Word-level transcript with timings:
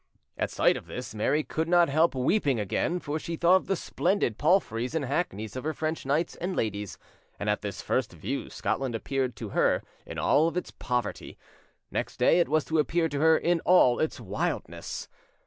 At 0.35 0.49
sight 0.49 0.77
of 0.77 0.87
this, 0.87 1.13
Mary 1.13 1.43
could 1.43 1.67
not 1.69 1.87
help 1.87 2.15
weeping 2.15 2.59
again; 2.59 2.99
for 2.99 3.19
she 3.19 3.35
thought 3.35 3.57
of 3.57 3.67
the 3.67 3.75
splendid 3.75 4.39
palfreys 4.39 4.95
and 4.95 5.05
hackneys 5.05 5.55
of 5.55 5.63
her 5.63 5.73
French 5.75 6.07
knights 6.07 6.33
and 6.37 6.55
ladies, 6.55 6.97
and 7.39 7.47
at 7.51 7.61
this 7.61 7.83
first 7.83 8.11
view 8.11 8.49
Scotland 8.49 8.95
appeared 8.95 9.35
to 9.35 9.49
her 9.49 9.83
in 10.07 10.17
all 10.17 10.57
its 10.57 10.71
poverty. 10.71 11.37
Next 11.91 12.17
day 12.17 12.39
it 12.39 12.49
was 12.49 12.65
to 12.65 12.79
appear 12.79 13.09
to 13.09 13.19
her 13.19 13.37
in 13.37 13.59
all 13.59 13.99
its 13.99 14.19
wildness. 14.19 15.07